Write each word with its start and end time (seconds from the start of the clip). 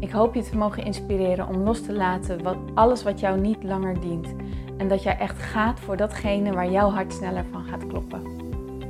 Ik 0.00 0.10
hoop 0.10 0.34
je 0.34 0.42
te 0.42 0.56
mogen 0.56 0.84
inspireren 0.84 1.48
om 1.48 1.56
los 1.56 1.82
te 1.82 1.92
laten 1.92 2.42
wat, 2.42 2.56
alles 2.74 3.02
wat 3.02 3.20
jou 3.20 3.40
niet 3.40 3.62
langer 3.62 4.00
dient. 4.00 4.34
En 4.76 4.88
dat 4.88 5.02
jij 5.02 5.18
echt 5.18 5.38
gaat 5.38 5.80
voor 5.80 5.96
datgene 5.96 6.52
waar 6.52 6.70
jouw 6.70 6.90
hart 6.90 7.12
sneller 7.12 7.44
van 7.44 7.64
gaat 7.64 7.86
kloppen. 7.86 8.22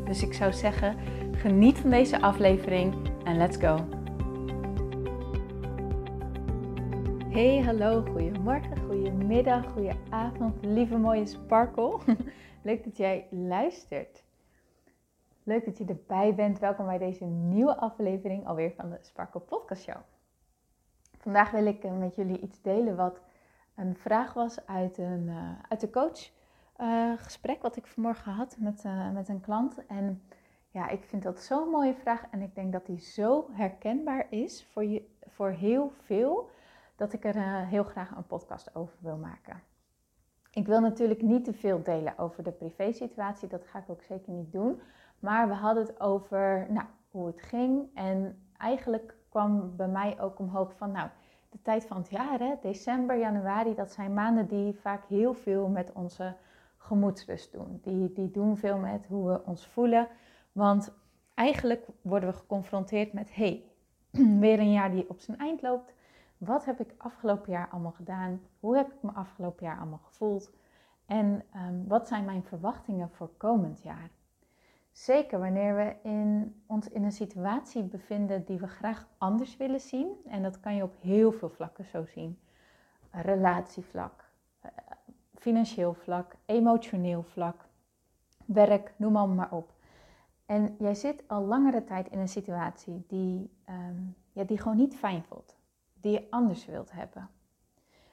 Dus 0.04 0.22
ik 0.22 0.34
zou 0.34 0.52
zeggen, 0.52 0.96
geniet 1.32 1.78
van 1.78 1.90
deze 1.90 2.20
aflevering 2.20 2.94
en 3.24 3.36
let's 3.36 3.56
go. 3.56 3.76
Hey, 7.28 7.62
hallo, 7.62 8.04
goedemorgen, 8.10 8.78
goedemiddag, 8.86 9.64
goedenavond, 9.72 10.64
lieve 10.64 10.96
mooie 10.96 11.26
Sparkle. 11.26 11.98
Leuk 12.62 12.84
dat 12.84 12.96
jij 12.96 13.26
luistert. 13.30 14.24
Leuk 15.42 15.64
dat 15.64 15.78
je 15.78 15.84
erbij 15.84 16.34
bent. 16.34 16.58
Welkom 16.58 16.86
bij 16.86 16.98
deze 16.98 17.24
nieuwe 17.24 17.76
aflevering 17.76 18.46
alweer 18.46 18.72
van 18.76 18.90
de 18.90 18.98
Sparkle 19.00 19.40
Podcast 19.40 19.82
Show. 19.82 19.96
Vandaag 21.28 21.50
wil 21.50 21.66
ik 21.66 21.84
eh, 21.84 21.98
met 21.98 22.14
jullie 22.14 22.40
iets 22.40 22.62
delen 22.62 22.96
wat 22.96 23.20
een 23.74 23.96
vraag 23.96 24.32
was 24.32 24.66
uit, 24.66 24.98
een, 24.98 25.26
uh, 25.26 25.50
uit 25.68 25.80
de 25.80 25.90
coachgesprek 25.90 27.56
uh, 27.56 27.62
wat 27.62 27.76
ik 27.76 27.86
vanmorgen 27.86 28.32
had 28.32 28.56
met, 28.58 28.84
met 29.12 29.28
een 29.28 29.40
klant. 29.40 29.86
En 29.86 30.22
ja, 30.70 30.88
ik 30.88 31.04
vind 31.04 31.22
dat 31.22 31.40
zo'n 31.40 31.68
mooie 31.68 31.94
vraag 31.94 32.24
en 32.30 32.42
ik 32.42 32.54
denk 32.54 32.72
dat 32.72 32.86
die 32.86 33.00
zo 33.00 33.48
herkenbaar 33.52 34.26
is 34.30 34.66
voor, 34.72 34.84
je, 34.84 35.02
voor 35.26 35.50
heel 35.50 35.92
veel, 36.02 36.50
dat 36.96 37.12
ik 37.12 37.24
er 37.24 37.66
heel 37.66 37.84
graag 37.84 38.16
een 38.16 38.26
podcast 38.26 38.74
over 38.74 38.96
wil 39.00 39.16
maken. 39.16 39.62
Ik 40.50 40.66
wil 40.66 40.80
natuurlijk 40.80 41.22
niet 41.22 41.44
te 41.44 41.52
veel 41.52 41.82
delen 41.82 42.18
over 42.18 42.42
de 42.42 42.52
privésituatie, 42.52 43.48
dat 43.48 43.66
ga 43.66 43.78
ik 43.78 43.88
ook 43.88 44.02
zeker 44.02 44.32
niet 44.32 44.52
doen. 44.52 44.80
Maar 45.18 45.48
we 45.48 45.54
hadden 45.54 45.86
het 45.86 46.00
over 46.00 46.66
nou, 46.70 46.86
hoe 47.10 47.26
het 47.26 47.42
ging 47.42 47.88
en 47.94 48.42
eigenlijk 48.56 49.16
kwam 49.28 49.76
bij 49.76 49.88
mij 49.88 50.20
ook 50.20 50.38
omhoog 50.38 50.72
van, 50.76 50.92
nou, 50.92 51.08
de 51.50 51.62
tijd 51.62 51.86
van 51.86 51.96
het 51.96 52.10
jaar, 52.10 52.38
hè, 52.38 52.54
december, 52.60 53.18
januari, 53.18 53.74
dat 53.74 53.92
zijn 53.92 54.14
maanden 54.14 54.46
die 54.46 54.74
vaak 54.74 55.04
heel 55.04 55.34
veel 55.34 55.68
met 55.68 55.92
onze 55.92 56.36
gemoedsrust 56.76 57.52
doen. 57.52 57.78
Die, 57.82 58.12
die 58.12 58.30
doen 58.30 58.56
veel 58.56 58.78
met 58.78 59.06
hoe 59.06 59.28
we 59.28 59.44
ons 59.44 59.66
voelen. 59.66 60.08
Want 60.52 60.92
eigenlijk 61.34 61.86
worden 62.02 62.28
we 62.28 62.34
geconfronteerd 62.34 63.12
met, 63.12 63.34
hey, 63.34 63.64
weer 64.40 64.58
een 64.58 64.72
jaar 64.72 64.90
die 64.90 65.08
op 65.08 65.20
zijn 65.20 65.38
eind 65.38 65.62
loopt. 65.62 65.94
Wat 66.38 66.64
heb 66.64 66.80
ik 66.80 66.94
afgelopen 66.98 67.52
jaar 67.52 67.68
allemaal 67.70 67.92
gedaan? 67.92 68.40
Hoe 68.60 68.76
heb 68.76 68.86
ik 68.86 69.02
me 69.02 69.10
afgelopen 69.10 69.66
jaar 69.66 69.78
allemaal 69.78 70.00
gevoeld? 70.02 70.50
En 71.06 71.44
um, 71.56 71.84
wat 71.88 72.08
zijn 72.08 72.24
mijn 72.24 72.42
verwachtingen 72.42 73.10
voor 73.10 73.30
komend 73.36 73.82
jaar? 73.82 74.10
Zeker 74.98 75.38
wanneer 75.38 75.76
we 75.76 76.08
in, 76.08 76.54
ons 76.66 76.88
in 76.88 77.04
een 77.04 77.12
situatie 77.12 77.82
bevinden 77.82 78.44
die 78.44 78.58
we 78.58 78.66
graag 78.66 79.08
anders 79.18 79.56
willen 79.56 79.80
zien. 79.80 80.12
En 80.26 80.42
dat 80.42 80.60
kan 80.60 80.74
je 80.74 80.82
op 80.82 80.94
heel 81.00 81.32
veel 81.32 81.48
vlakken 81.48 81.84
zo 81.84 82.04
zien. 82.04 82.38
Relatievlak, 83.10 84.24
eh, 84.60 84.70
financieel 85.34 85.94
vlak, 85.94 86.36
emotioneel 86.46 87.22
vlak, 87.22 87.64
werk, 88.44 88.94
noem 88.96 89.34
maar, 89.34 89.52
op. 89.52 89.72
En 90.46 90.76
jij 90.78 90.94
zit 90.94 91.24
al 91.26 91.44
langere 91.44 91.84
tijd 91.84 92.08
in 92.08 92.18
een 92.18 92.28
situatie 92.28 93.04
die, 93.08 93.50
um, 93.68 94.16
ja, 94.32 94.44
die 94.44 94.58
gewoon 94.58 94.76
niet 94.76 94.96
fijn 94.96 95.22
voelt. 95.22 95.56
Die 96.00 96.12
je 96.12 96.26
anders 96.30 96.66
wilt 96.66 96.92
hebben. 96.92 97.30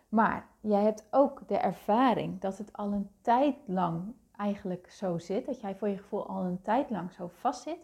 Maar 0.10 0.48
jij 0.60 0.84
hebt 0.84 1.08
ook 1.12 1.48
de 1.48 1.58
ervaring 1.58 2.42
dat 2.42 2.58
het 2.58 2.74
al 2.74 2.92
een 2.92 3.10
tijd 3.22 3.56
lang 3.66 4.14
eigenlijk 4.38 4.92
zo 4.92 5.18
zit, 5.18 5.46
dat 5.46 5.62
jij 5.62 5.76
voor 5.76 5.90
je 5.90 5.98
gevoel 5.98 6.28
al 6.28 6.44
een 6.44 6.62
tijd 6.62 6.90
lang 6.90 7.12
zo 7.12 7.28
vast 7.28 7.62
zit, 7.62 7.80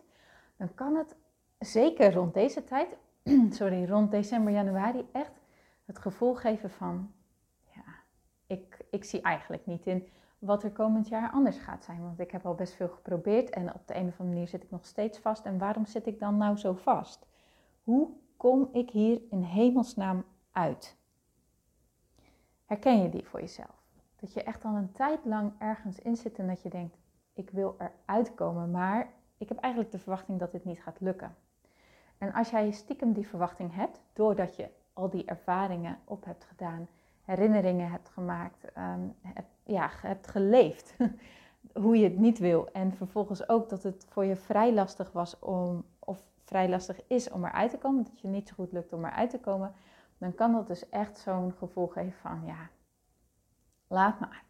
dan 0.58 0.74
kan 0.74 0.96
het 0.96 1.16
zeker 1.60 2.14
rond 2.14 2.34
deze 2.34 2.64
tijd, 2.64 2.98
sorry, 3.60 3.86
rond 3.86 4.12
december, 4.12 4.54
januari, 4.54 5.06
echt 5.12 5.42
het 5.86 6.00
gevoel 6.00 6.36
geven 6.36 6.70
van, 6.70 7.14
ja, 7.76 7.84
ik, 8.48 8.86
ik 8.90 9.04
zie 9.04 9.22
eigenlijk 9.22 9.66
niet 9.66 9.86
in 9.86 10.08
wat 10.42 10.64
er 10.64 10.72
komend 10.72 11.08
jaar 11.08 11.32
anders 11.32 11.58
gaat 11.58 11.84
zijn. 11.84 12.02
Want 12.02 12.20
ik 12.20 12.32
heb 12.32 12.46
al 12.46 12.56
best 12.56 12.74
veel 12.74 12.90
geprobeerd 12.90 13.50
en 13.50 13.74
op 13.74 13.88
de 13.88 13.96
een 13.96 14.08
of 14.08 14.20
andere 14.20 14.30
manier 14.30 14.48
zit 14.48 14.64
ik 14.64 14.72
nog 14.72 14.86
steeds 14.86 15.20
vast. 15.20 15.46
En 15.46 15.58
waarom 15.58 15.86
zit 15.86 16.08
ik 16.08 16.20
dan 16.20 16.38
nou 16.38 16.58
zo 16.58 16.74
vast? 16.74 17.26
Hoe 17.84 18.10
kom 18.38 18.70
ik 18.72 18.90
hier 18.90 19.22
in 19.30 19.42
hemelsnaam 19.42 20.26
uit? 20.52 20.98
Herken 22.66 23.02
je 23.02 23.10
die 23.10 23.28
voor 23.28 23.40
jezelf? 23.40 23.81
Dat 24.22 24.34
je 24.34 24.44
echt 24.44 24.66
al 24.66 24.76
een 24.76 24.92
tijd 24.92 25.26
lang 25.26 25.54
ergens 25.58 26.00
in 26.00 26.16
zit 26.16 26.40
en 26.40 26.48
dat 26.48 26.62
je 26.62 26.70
denkt, 26.70 26.98
ik 27.34 27.50
wil 27.50 27.76
eruit 27.78 28.36
komen, 28.36 28.72
maar 28.72 29.10
ik 29.38 29.50
heb 29.50 29.58
eigenlijk 29.58 29.94
de 29.94 30.00
verwachting 30.00 30.40
dat 30.40 30.52
dit 30.52 30.66
niet 30.66 30.82
gaat 30.82 31.00
lukken. 31.00 31.36
En 32.18 32.34
als 32.34 32.50
jij 32.50 32.72
stiekem 32.72 33.14
die 33.14 33.28
verwachting 33.28 33.76
hebt, 33.76 34.02
doordat 34.14 34.56
je 34.56 34.70
al 34.94 35.10
die 35.10 35.26
ervaringen 35.26 36.00
op 36.04 36.26
hebt 36.26 36.44
gedaan, 36.44 36.88
herinneringen 37.22 37.92
hebt 37.92 38.10
gemaakt, 38.10 38.66
um, 38.78 39.16
ja, 39.64 39.90
hebt 40.02 40.28
geleefd 40.28 40.96
hoe 41.84 41.98
je 41.98 42.04
het 42.04 42.18
niet 42.18 42.40
wil. 42.40 42.70
En 42.72 42.94
vervolgens 42.94 43.50
ook 43.50 43.70
dat 43.70 43.84
het 43.84 44.06
voor 44.10 44.26
je 44.26 44.36
vrij 44.36 44.74
lastig 44.74 45.12
was 45.12 45.40
om, 45.40 45.86
of 46.00 46.22
vrij 46.44 46.70
lastig 46.70 47.08
is 47.08 47.30
om 47.30 47.46
eruit 47.46 47.72
te 47.72 47.78
komen, 47.78 48.04
dat 48.04 48.20
je 48.20 48.28
niet 48.28 48.48
zo 48.48 48.54
goed 48.56 48.72
lukt 48.72 48.94
om 48.94 49.06
eruit 49.06 49.30
te 49.30 49.40
komen, 49.40 49.74
dan 50.18 50.36
kan 50.36 50.52
dat 50.52 50.68
dus 50.68 50.90
echt 50.90 51.18
zo'n 51.18 51.54
gevoel 51.54 51.88
geven 51.88 52.20
van, 52.20 52.42
ja, 52.46 52.70
laat 53.92 54.20
maar. 54.20 54.44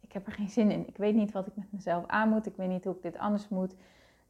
Ik 0.00 0.12
heb 0.12 0.26
er 0.26 0.32
geen 0.32 0.48
zin 0.48 0.70
in. 0.70 0.88
Ik 0.88 0.96
weet 0.96 1.14
niet 1.14 1.32
wat 1.32 1.46
ik 1.46 1.56
met 1.56 1.72
mezelf 1.72 2.06
aan 2.06 2.28
moet. 2.28 2.46
Ik 2.46 2.56
weet 2.56 2.68
niet 2.68 2.84
hoe 2.84 2.94
ik 2.94 3.02
dit 3.02 3.18
anders 3.18 3.48
moet. 3.48 3.74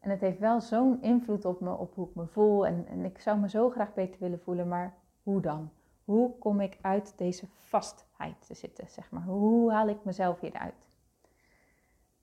En 0.00 0.10
het 0.10 0.20
heeft 0.20 0.38
wel 0.38 0.60
zo'n 0.60 1.02
invloed 1.02 1.44
op 1.44 1.60
me, 1.60 1.76
op 1.76 1.94
hoe 1.94 2.08
ik 2.08 2.14
me 2.14 2.26
voel. 2.26 2.66
En, 2.66 2.86
en 2.88 3.04
ik 3.04 3.18
zou 3.18 3.38
me 3.38 3.48
zo 3.48 3.70
graag 3.70 3.94
beter 3.94 4.20
willen 4.20 4.41
voelen, 4.41 4.68
maar 4.68 4.94
hoe 5.22 5.41
dan? 5.41 5.70
Hoe 6.04 6.38
kom 6.38 6.60
ik 6.60 6.78
uit 6.80 7.18
deze 7.18 7.47
vastheid 7.58 8.47
te 8.47 8.54
zitten, 8.54 8.88
zeg 8.88 9.10
maar? 9.10 9.22
Hoe 9.22 9.72
haal 9.72 9.88
ik 9.88 10.04
mezelf 10.04 10.41
hieruit? 10.41 10.86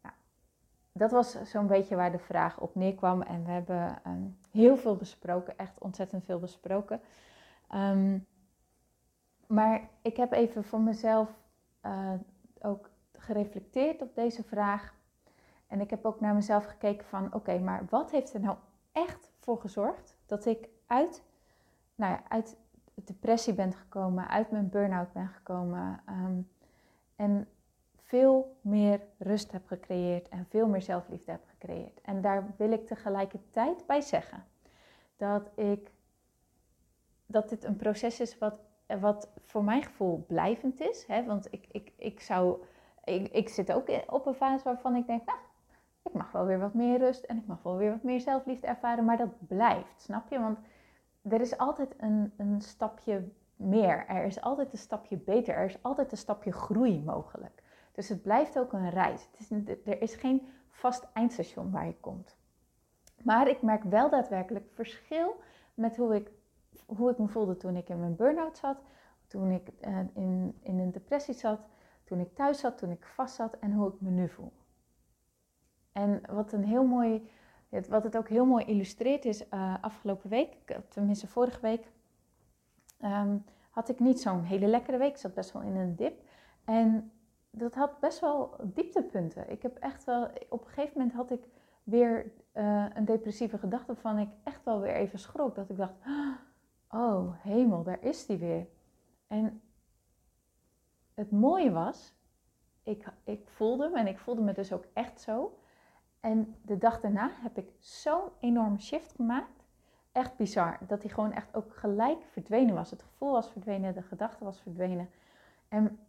Nou, 0.01 0.16
dat 0.91 1.12
was 1.12 1.41
zo'n 1.44 1.68
beetje 1.68 1.95
waar 1.95 2.12
de 2.12 2.19
vraag 2.19 2.59
op 2.59 2.75
neerkwam. 2.75 3.22
En 3.22 3.45
we 3.45 3.51
hebben 3.51 4.01
um, 4.07 4.38
heel 4.51 4.78
veel 4.78 4.95
besproken, 4.95 5.57
echt 5.57 5.79
ontzettend 5.79 6.24
veel 6.24 6.40
besproken. 6.40 7.01
Um, 7.74 8.25
maar 9.47 9.90
ik 10.01 10.18
heb 10.18 10.31
even 10.31 10.63
voor 10.63 10.81
mezelf 10.81 11.29
uh, 11.85 12.13
ook 12.62 12.90
gereflecteerd 13.13 14.01
op 14.01 14.16
deze 14.16 14.44
vraag. 14.44 14.94
En 15.68 15.81
ik 15.81 15.90
heb 15.90 16.06
ook 16.06 16.19
naar 16.19 16.34
mezelf 16.34 16.66
gekeken 16.66 17.07
van 17.07 17.34
oké, 17.34 17.59
maar 17.59 17.85
wat 17.90 18.12
heeft 18.12 18.34
er 18.34 18.40
nou 18.40 18.57
echt 18.91 19.31
voor 19.40 19.59
gezorgd 19.59 20.18
dat 20.25 20.45
ik 20.45 20.69
uit, 20.88 21.24
nou 21.95 22.12
ja, 22.12 22.24
uit 22.28 22.57
depressie 22.94 23.53
ben 23.53 23.74
gekomen, 23.74 24.28
uit 24.28 24.51
mijn 24.51 24.69
burn-out 24.69 25.13
ben 25.13 25.28
gekomen 25.28 26.01
um, 26.09 26.50
en 27.16 27.47
veel 27.95 28.57
meer 28.62 29.01
rust 29.18 29.51
heb 29.51 29.68
gecreëerd 29.68 30.29
en 30.29 30.45
veel 30.50 30.68
meer 30.68 30.81
zelfliefde 30.81 31.31
heb 31.31 31.44
gecreëerd. 31.47 32.01
En 32.01 32.22
daar 32.22 32.53
wil 32.57 32.72
ik 32.72 32.88
tegelijkertijd 32.88 33.85
bij 33.85 34.01
zeggen 34.01 34.45
dat 35.18 35.50
ik 35.56 35.91
dat 37.25 37.50
dit 37.50 37.63
een 37.63 37.75
proces 37.75 38.19
is 38.19 38.38
wat 38.38 38.59
wat 38.88 39.31
voor 39.45 39.63
mijn 39.63 39.83
gevoel 39.83 40.25
blijvend 40.27 40.81
is. 40.81 41.06
Hè? 41.07 41.25
Want 41.25 41.48
ik, 41.51 41.68
ik, 41.71 41.92
ik, 41.98 42.19
zou, 42.19 42.63
ik 43.31 43.50
zit 43.50 43.71
ook 43.71 43.89
op 44.07 44.25
een 44.25 44.33
fase 44.33 44.63
waarvan 44.63 44.95
ik 44.95 45.07
denk, 45.07 45.25
nou, 45.25 45.39
ik 46.04 46.13
mag 46.13 46.31
wel 46.31 46.45
weer 46.45 46.60
wat 46.60 46.74
meer 46.74 46.98
rust 46.98 47.24
en 47.24 47.38
ik 47.38 47.48
mag 47.48 47.63
wel 47.63 47.77
weer 47.77 47.92
wat 47.92 48.04
meer 48.04 48.19
zelfliefde 48.19 48.68
ervaren, 48.68 49.06
maar 49.06 49.18
dat 49.18 49.48
blijft, 49.48 50.01
snap 50.01 50.30
je? 50.30 50.39
Want 50.39 50.57
er 51.21 51.42
is 51.42 51.57
altijd 51.57 51.94
een, 51.98 52.33
een 52.38 52.62
stapje 52.62 53.30
meer, 53.56 54.06
er 54.07 54.25
is 54.25 54.42
altijd 54.42 54.71
een 54.71 54.77
stapje 54.77 55.18
beter, 55.18 55.56
er 55.56 55.65
is 55.65 55.83
altijd 55.83 56.12
een 56.12 56.18
stapje 56.18 56.51
groei 56.51 57.04
mogelijk. 57.04 57.63
Dus 57.92 58.10
het 58.10 58.21
blijft 58.21 58.60
ook 58.60 58.74
een 58.74 58.89
reis. 58.89 59.27
Het 59.31 59.39
is, 59.39 59.77
er 59.86 60.01
is 60.01 60.15
geen 60.15 60.48
vast 60.69 61.07
eindstation 61.13 61.71
waar 61.71 61.86
je 61.86 62.00
komt. 62.00 62.38
Maar 63.24 63.48
ik 63.48 63.62
merk 63.62 63.83
wel 63.83 64.10
daadwerkelijk 64.10 64.65
verschil 64.74 65.39
met 65.74 65.98
hoe 65.98 66.15
ik 66.15 66.31
hoe 66.86 67.12
ik 67.12 67.18
me 67.18 67.28
voelde 67.28 67.58
toen 67.58 67.76
ik 67.76 67.90
in 67.90 68.00
mijn 68.00 68.16
burn-out 68.16 68.58
zat, 68.58 68.78
toen 69.28 69.52
ik 69.52 69.70
uh, 69.88 70.00
in, 70.14 70.60
in 70.62 70.80
een 70.80 70.92
depressie 70.92 71.34
zat, 71.34 71.60
toen 72.04 72.20
ik 72.20 72.36
thuis 72.36 72.60
zat, 72.60 72.78
toen 72.78 72.92
ik 72.92 73.06
vast 73.06 73.36
zat 73.36 73.60
en 73.60 73.74
hoe 73.74 73.88
ik 73.88 74.02
me 74.02 74.10
nu 74.10 74.30
voel. 74.30 74.52
En 75.92 76.22
wat, 76.30 76.52
een 76.52 76.64
heel 76.64 76.86
mooi, 76.86 77.30
wat 77.90 78.04
het 78.04 78.18
ook 78.18 78.30
heel 78.30 78.46
mooi 78.46 78.66
illustreert 78.66 79.26
is, 79.26 79.48
uh, 79.48 79.76
afgelopen 79.82 80.30
week, 80.30 80.78
tenminste 80.90 81.28
vorige 81.28 81.60
week, 81.62 81.92
um, 83.04 83.44
had 83.70 83.90
ik 83.90 84.00
niet 84.00 84.22
zo'n 84.22 84.44
hele 84.44 84.68
lekkere 84.68 84.98
week. 84.98 85.10
Ik 85.10 85.18
zat 85.18 85.34
best 85.34 85.52
wel 85.52 85.62
in 85.62 85.76
een 85.76 85.96
dip. 85.96 86.22
En 86.66 87.12
dat 87.50 87.76
had 87.76 88.00
best 88.00 88.20
wel 88.20 88.56
dieptepunten. 88.64 89.50
Ik 89.50 89.62
heb 89.62 89.78
echt 89.78 90.04
wel, 90.04 90.30
op 90.50 90.62
een 90.62 90.68
gegeven 90.68 90.98
moment 90.98 91.14
had 91.16 91.32
ik 91.32 91.48
weer 91.84 92.32
een 92.94 93.06
depressieve 93.06 93.58
gedachte 93.58 93.86
waarvan 93.86 94.18
ik 94.18 94.30
echt 94.44 94.64
wel 94.64 94.80
weer 94.80 94.94
even 94.94 95.20
schrok. 95.20 95.56
Dat 95.56 95.70
ik 95.70 95.78
dacht, 95.78 95.94
oh 96.08 96.36
hemel, 97.42 97.83
daar 97.83 98.03
is 98.03 98.25
die 98.25 98.38
weer. 98.38 98.68
En 99.27 99.62
het 101.13 101.31
mooie 101.31 101.71
was, 101.71 102.13
ik, 102.83 103.06
ik 103.24 103.47
voelde 103.47 103.89
me 103.89 104.00
en 104.00 104.07
ik 104.07 104.19
voelde 104.19 104.42
me 104.42 104.53
dus 104.53 104.74
ook 104.74 104.86
echt 104.94 105.21
zo. 105.21 105.57
En 106.19 106.56
de 106.62 106.77
dag 106.77 107.01
daarna 107.01 107.31
heb 107.33 107.57
ik 107.57 107.69
zo'n 107.80 108.30
enorme 108.39 108.80
shift 108.80 109.12
gemaakt. 109.12 109.63
Echt 110.12 110.36
bizar. 110.36 110.77
Dat 110.88 111.01
hij 111.01 111.12
gewoon 111.12 111.31
echt 111.31 111.56
ook 111.56 111.75
gelijk 111.75 112.24
verdwenen 112.31 112.75
was. 112.75 112.92
Het 112.92 113.01
gevoel 113.01 113.31
was 113.31 113.51
verdwenen, 113.51 113.94
de 113.94 114.01
gedachte 114.01 114.44
was 114.44 114.62
verdwenen. 114.62 115.09
En 115.68 116.00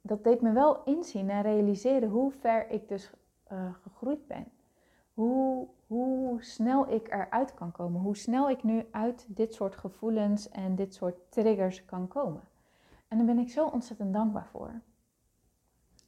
dat 0.00 0.24
deed 0.24 0.40
me 0.40 0.52
wel 0.52 0.84
inzien 0.84 1.30
en 1.30 1.42
realiseren 1.42 2.08
hoe 2.08 2.32
ver 2.32 2.70
ik 2.70 2.88
dus 2.88 3.10
uh, 3.52 3.74
gegroeid 3.82 4.26
ben. 4.26 4.52
Hoe, 5.14 5.68
hoe 5.92 6.42
snel 6.42 6.90
ik 6.90 7.12
eruit 7.12 7.54
kan 7.54 7.72
komen. 7.72 8.00
Hoe 8.00 8.16
snel 8.16 8.50
ik 8.50 8.62
nu 8.62 8.86
uit 8.90 9.26
dit 9.28 9.54
soort 9.54 9.76
gevoelens 9.76 10.48
en 10.48 10.74
dit 10.74 10.94
soort 10.94 11.16
triggers 11.28 11.84
kan 11.84 12.08
komen. 12.08 12.42
En 13.08 13.16
daar 13.16 13.26
ben 13.26 13.38
ik 13.38 13.50
zo 13.50 13.66
ontzettend 13.66 14.12
dankbaar 14.12 14.46
voor. 14.46 14.80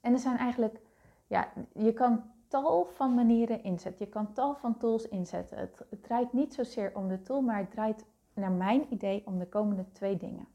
En 0.00 0.12
er 0.12 0.18
zijn 0.18 0.36
eigenlijk, 0.36 0.80
ja, 1.26 1.52
je 1.72 1.92
kan 1.92 2.22
tal 2.48 2.84
van 2.84 3.14
manieren 3.14 3.62
inzetten. 3.62 4.04
Je 4.04 4.10
kan 4.10 4.32
tal 4.32 4.54
van 4.54 4.76
tools 4.76 5.08
inzetten. 5.08 5.58
Het, 5.58 5.84
het 5.90 6.02
draait 6.02 6.32
niet 6.32 6.54
zozeer 6.54 6.96
om 6.96 7.08
de 7.08 7.22
tool, 7.22 7.40
maar 7.40 7.58
het 7.58 7.70
draait 7.70 8.04
naar 8.34 8.52
mijn 8.52 8.86
idee 8.92 9.26
om 9.26 9.38
de 9.38 9.48
komende 9.48 9.92
twee 9.92 10.16
dingen. 10.16 10.46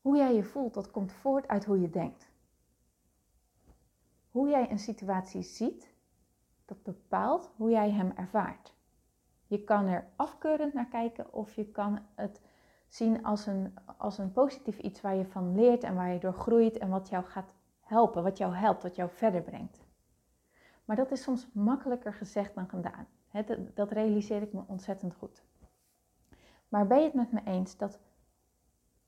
Hoe 0.00 0.16
jij 0.16 0.34
je 0.34 0.44
voelt, 0.44 0.74
dat 0.74 0.90
komt 0.90 1.12
voort 1.12 1.48
uit 1.48 1.64
hoe 1.64 1.80
je 1.80 1.90
denkt. 1.90 2.30
Hoe 4.30 4.48
jij 4.48 4.70
een 4.70 4.78
situatie 4.78 5.42
ziet, 5.42 5.93
dat 6.64 6.82
bepaalt 6.82 7.50
hoe 7.56 7.70
jij 7.70 7.90
hem 7.90 8.12
ervaart. 8.16 8.74
Je 9.46 9.64
kan 9.64 9.86
er 9.86 10.06
afkeurend 10.16 10.74
naar 10.74 10.88
kijken 10.88 11.32
of 11.32 11.54
je 11.54 11.70
kan 11.70 11.98
het 12.14 12.40
zien 12.88 13.24
als 13.24 13.46
een, 13.46 13.74
als 13.96 14.18
een 14.18 14.32
positief 14.32 14.78
iets 14.78 15.00
waar 15.00 15.14
je 15.14 15.26
van 15.26 15.54
leert 15.54 15.82
en 15.82 15.94
waar 15.94 16.12
je 16.12 16.18
door 16.18 16.32
groeit 16.32 16.78
en 16.78 16.88
wat 16.88 17.08
jou 17.08 17.24
gaat 17.24 17.54
helpen, 17.80 18.22
wat 18.22 18.38
jou 18.38 18.54
helpt, 18.54 18.82
wat 18.82 18.96
jou 18.96 19.10
verder 19.10 19.42
brengt. 19.42 19.84
Maar 20.84 20.96
dat 20.96 21.10
is 21.10 21.22
soms 21.22 21.48
makkelijker 21.52 22.14
gezegd 22.14 22.54
dan 22.54 22.68
gedaan. 22.68 23.06
dat 23.74 23.90
realiseer 23.90 24.42
ik 24.42 24.52
me 24.52 24.62
ontzettend 24.66 25.14
goed. 25.14 25.44
Maar 26.68 26.86
ben 26.86 26.98
je 26.98 27.04
het 27.04 27.14
met 27.14 27.32
me 27.32 27.40
eens 27.44 27.76
dat 27.76 28.00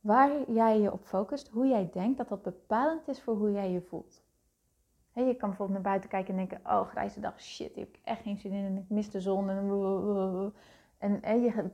waar 0.00 0.50
jij 0.50 0.80
je 0.80 0.92
op 0.92 1.04
focust, 1.04 1.48
hoe 1.48 1.66
jij 1.66 1.90
denkt, 1.92 2.18
dat 2.18 2.28
dat 2.28 2.42
bepalend 2.42 3.08
is 3.08 3.22
voor 3.22 3.36
hoe 3.36 3.52
jij 3.52 3.70
je 3.70 3.80
voelt? 3.80 4.24
Je 5.24 5.34
kan 5.36 5.48
bijvoorbeeld 5.48 5.78
naar 5.78 5.88
buiten 5.88 6.10
kijken 6.10 6.38
en 6.38 6.46
denken: 6.46 6.72
Oh, 6.72 6.88
grijze 6.88 7.20
dag, 7.20 7.40
shit, 7.40 7.76
ik 7.76 7.76
heb 7.76 7.96
echt 8.04 8.22
geen 8.22 8.38
zin 8.38 8.52
in 8.52 8.64
en 8.64 8.76
ik 8.76 8.88
mis 8.88 9.10
de 9.10 9.20
zon. 9.20 9.48
En, 10.98 11.22
en 11.22 11.42
je 11.42 11.70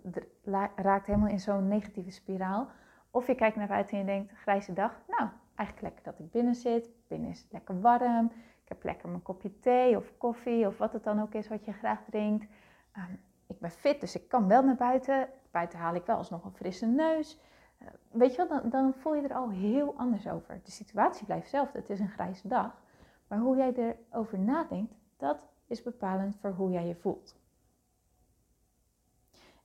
raakt 0.74 1.06
helemaal 1.06 1.28
in 1.28 1.40
zo'n 1.40 1.68
negatieve 1.68 2.10
spiraal. 2.10 2.68
Of 3.10 3.26
je 3.26 3.34
kijkt 3.34 3.56
naar 3.56 3.68
buiten 3.68 3.92
en 3.92 3.98
je 3.98 4.06
denkt: 4.06 4.32
Grijze 4.32 4.72
dag, 4.72 5.00
nou, 5.08 5.30
eigenlijk 5.54 5.80
lekker 5.80 6.12
dat 6.12 6.18
ik 6.18 6.30
binnen 6.30 6.54
zit. 6.54 6.90
Binnen 7.08 7.30
is 7.30 7.46
lekker 7.50 7.80
warm. 7.80 8.32
Ik 8.62 8.68
heb 8.68 8.84
lekker 8.84 9.08
mijn 9.08 9.22
kopje 9.22 9.58
thee 9.58 9.96
of 9.96 10.12
koffie 10.18 10.66
of 10.66 10.78
wat 10.78 10.92
het 10.92 11.04
dan 11.04 11.22
ook 11.22 11.34
is 11.34 11.48
wat 11.48 11.64
je 11.64 11.72
graag 11.72 12.00
drinkt. 12.10 12.46
Ehm, 12.92 13.12
ik 13.46 13.58
ben 13.58 13.70
fit, 13.70 14.00
dus 14.00 14.14
ik 14.14 14.28
kan 14.28 14.48
wel 14.48 14.62
naar 14.62 14.76
buiten. 14.76 15.28
Buiten 15.50 15.78
haal 15.78 15.94
ik 15.94 16.06
wel 16.06 16.16
alsnog 16.16 16.44
een 16.44 16.54
frisse 16.54 16.86
neus. 16.86 17.38
Uh, 17.82 17.88
weet 18.10 18.30
je 18.30 18.36
wel, 18.36 18.48
dan, 18.48 18.70
dan, 18.70 18.94
voel 18.94 19.14
je 19.14 19.22
er 19.22 19.34
al 19.34 19.50
heel 19.50 19.94
anders 19.96 20.28
over. 20.28 20.60
De 20.64 20.70
situatie 20.70 21.24
blijft 21.24 21.42
hetzelfde. 21.42 21.78
Het 21.78 21.90
is 21.90 22.00
een 22.00 22.08
grijze 22.08 22.48
dag. 22.48 22.82
Maar 23.32 23.40
hoe 23.40 23.56
jij 23.56 23.72
erover 23.74 24.38
nadenkt, 24.38 24.94
dat 25.16 25.38
is 25.66 25.82
bepalend 25.82 26.36
voor 26.36 26.50
hoe 26.50 26.70
jij 26.70 26.86
je 26.86 26.94
voelt. 26.94 27.36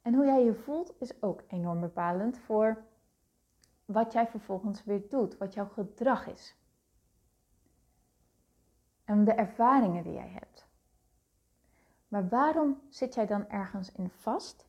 En 0.01 0.13
hoe 0.13 0.25
jij 0.25 0.43
je 0.43 0.53
voelt 0.53 0.93
is 0.99 1.21
ook 1.21 1.43
enorm 1.47 1.79
bepalend 1.79 2.37
voor 2.37 2.83
wat 3.85 4.13
jij 4.13 4.27
vervolgens 4.27 4.83
weer 4.83 5.09
doet, 5.09 5.37
wat 5.37 5.53
jouw 5.53 5.67
gedrag 5.67 6.27
is. 6.27 6.55
En 9.03 9.23
de 9.23 9.33
ervaringen 9.33 10.03
die 10.03 10.13
jij 10.13 10.29
hebt. 10.29 10.67
Maar 12.07 12.29
waarom 12.29 12.81
zit 12.89 13.13
jij 13.13 13.25
dan 13.25 13.49
ergens 13.49 13.91
in 13.91 14.09
vast? 14.09 14.67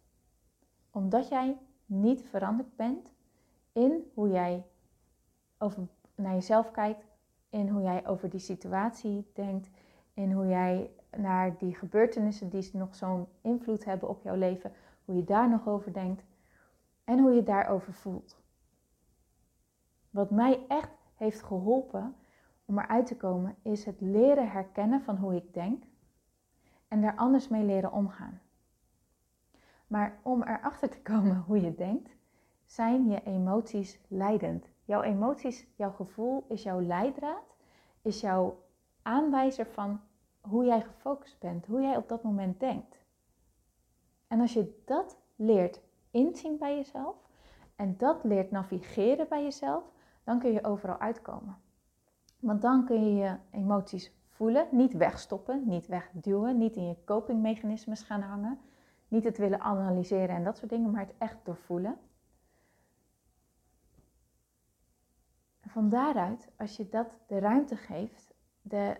Omdat 0.91 1.29
jij 1.29 1.59
niet 1.87 2.23
veranderd 2.23 2.77
bent 2.77 3.13
in 3.73 4.11
hoe 4.15 4.29
jij 4.29 4.67
over, 5.59 5.89
naar 6.15 6.35
jezelf 6.35 6.71
kijkt, 6.71 7.08
in 7.51 7.69
hoe 7.69 7.83
jij 7.83 8.07
over 8.07 8.31
die 8.31 8.41
situatie 8.41 9.31
denkt, 9.35 9.71
in 10.15 10.33
hoe 10.33 10.47
jij 10.47 10.91
naar 11.17 11.59
die 11.59 11.75
gebeurtenissen 11.75 12.49
die 12.49 12.71
nog 12.73 12.95
zo'n 12.95 13.27
invloed 13.41 13.85
hebben 13.85 14.09
op 14.09 14.23
jouw 14.23 14.37
leven, 14.37 14.73
hoe 15.05 15.17
je 15.17 15.25
daar 15.25 15.49
nog 15.49 15.69
over 15.69 15.93
denkt 15.93 16.25
en 17.05 17.19
hoe 17.19 17.33
je 17.33 17.43
daarover 17.43 17.93
voelt. 17.93 18.43
Wat 20.11 20.31
mij 20.31 20.65
echt 20.69 20.91
heeft 21.15 21.43
geholpen 21.43 22.15
om 22.65 22.79
eruit 22.79 23.07
te 23.07 23.17
komen, 23.17 23.57
is 23.63 23.85
het 23.85 24.01
leren 24.01 24.51
herkennen 24.51 25.03
van 25.03 25.17
hoe 25.17 25.35
ik 25.35 25.55
denk 25.55 25.85
en 26.89 27.01
daar 27.01 27.17
anders 27.17 27.49
mee 27.49 27.65
leren 27.65 27.93
omgaan. 27.93 28.41
Maar 29.87 30.19
om 30.23 30.43
erachter 30.43 30.89
te 30.89 31.03
komen 31.03 31.37
hoe 31.47 31.61
je 31.61 31.75
denkt, 31.75 32.17
zijn 32.65 33.09
je 33.09 33.23
emoties 33.23 34.01
leidend. 34.09 34.67
Jouw 34.89 35.03
emoties, 35.03 35.67
jouw 35.77 35.91
gevoel 35.91 36.45
is 36.49 36.63
jouw 36.63 36.81
leidraad, 36.81 37.57
is 38.03 38.21
jouw 38.21 38.63
aanwijzer 39.03 39.67
van 39.67 40.01
hoe 40.41 40.65
jij 40.65 40.81
gefocust 40.81 41.39
bent, 41.39 41.67
hoe 41.67 41.81
jij 41.81 41.97
op 41.97 42.09
dat 42.09 42.23
moment 42.23 42.61
denkt. 42.61 43.05
En 44.27 44.41
als 44.41 44.53
je 44.53 44.83
dat 44.85 45.19
leert 45.37 45.81
inzien 46.11 46.59
bij 46.59 46.77
jezelf 46.77 47.17
en 47.77 47.97
dat 47.97 48.25
leert 48.25 48.51
navigeren 48.51 49.29
bij 49.29 49.43
jezelf, 49.43 49.85
dan 50.25 50.39
kun 50.39 50.53
je 50.53 50.65
overal 50.65 50.99
uitkomen. 50.99 51.57
Want 52.39 52.63
dan 52.63 52.85
kun 52.85 53.05
je 53.05 53.15
je 53.15 53.37
emoties 53.51 54.13
voelen, 54.29 54.69
niet 54.71 54.93
wegstoppen, 54.93 55.63
niet 55.67 55.87
wegduwen, 55.87 56.59
niet 56.59 56.77
in 56.77 56.87
je 56.87 57.05
copingmechanismes 57.05 58.03
gaan 58.03 58.23
hangen, 58.23 58.59
niet 59.09 59.25
het 59.25 59.39
willen 59.39 59.61
analyseren 59.61 60.37
en 60.37 60.45
dat 60.45 60.57
soort 60.57 60.71
dingen, 60.71 60.91
maar 60.91 61.07
het 61.07 61.15
echt 61.19 61.37
doorvoelen. 61.43 61.99
Van 65.79 65.89
daaruit, 65.89 66.49
als 66.57 66.77
je 66.77 66.89
dat 66.89 67.07
de 67.27 67.39
ruimte 67.39 67.77
geeft, 67.77 68.35
de, 68.63 68.97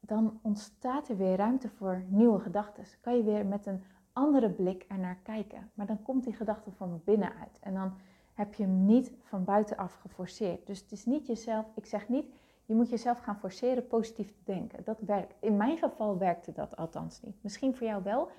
dan 0.00 0.38
ontstaat 0.42 1.08
er 1.08 1.16
weer 1.16 1.36
ruimte 1.36 1.68
voor 1.68 2.04
nieuwe 2.06 2.40
gedachten. 2.40 2.84
Kan 3.00 3.16
je 3.16 3.22
weer 3.22 3.46
met 3.46 3.66
een 3.66 3.82
andere 4.12 4.50
blik 4.50 4.84
ernaar 4.88 5.18
kijken. 5.22 5.70
Maar 5.74 5.86
dan 5.86 6.02
komt 6.02 6.24
die 6.24 6.32
gedachte 6.32 6.70
van 6.70 7.00
binnenuit. 7.04 7.58
En 7.60 7.74
dan 7.74 7.92
heb 8.34 8.54
je 8.54 8.62
hem 8.62 8.84
niet 8.84 9.12
van 9.22 9.44
buitenaf 9.44 9.94
geforceerd. 9.94 10.66
Dus 10.66 10.80
het 10.80 10.92
is 10.92 11.04
niet 11.04 11.26
jezelf, 11.26 11.66
ik 11.74 11.86
zeg 11.86 12.08
niet, 12.08 12.26
je 12.64 12.74
moet 12.74 12.90
jezelf 12.90 13.18
gaan 13.18 13.38
forceren 13.38 13.86
positief 13.86 14.32
te 14.32 14.42
denken. 14.44 14.84
Dat 14.84 15.00
werkt. 15.00 15.34
In 15.40 15.56
mijn 15.56 15.78
geval 15.78 16.18
werkte 16.18 16.52
dat 16.52 16.76
althans 16.76 17.22
niet. 17.22 17.42
Misschien 17.42 17.74
voor 17.74 17.86
jou 17.86 18.02
wel. 18.02 18.30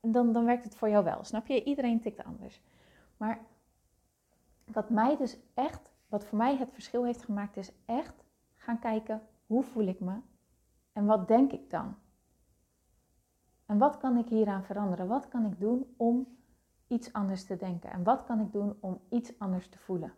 En 0.00 0.12
dan, 0.12 0.32
dan 0.32 0.44
werkt 0.44 0.64
het 0.64 0.74
voor 0.74 0.88
jou 0.88 1.04
wel. 1.04 1.24
Snap 1.24 1.46
je? 1.46 1.64
Iedereen 1.64 2.00
tikt 2.00 2.24
anders. 2.24 2.62
Maar 3.16 3.40
wat 4.64 4.90
mij 4.90 5.16
dus 5.16 5.38
echt 5.54 5.91
wat 6.12 6.24
voor 6.24 6.38
mij 6.38 6.56
het 6.56 6.72
verschil 6.72 7.04
heeft 7.04 7.22
gemaakt, 7.22 7.56
is 7.56 7.72
echt 7.84 8.24
gaan 8.54 8.78
kijken 8.78 9.22
hoe 9.46 9.62
voel 9.62 9.86
ik 9.86 10.00
me 10.00 10.20
en 10.92 11.06
wat 11.06 11.28
denk 11.28 11.52
ik 11.52 11.70
dan? 11.70 11.94
En 13.66 13.78
wat 13.78 13.96
kan 13.96 14.16
ik 14.16 14.28
hieraan 14.28 14.64
veranderen? 14.64 15.06
Wat 15.06 15.28
kan 15.28 15.44
ik 15.44 15.60
doen 15.60 15.94
om 15.96 16.38
iets 16.86 17.12
anders 17.12 17.44
te 17.44 17.56
denken? 17.56 17.90
En 17.90 18.02
wat 18.02 18.24
kan 18.24 18.40
ik 18.40 18.52
doen 18.52 18.76
om 18.80 19.00
iets 19.08 19.38
anders 19.38 19.68
te 19.68 19.78
voelen? 19.78 20.12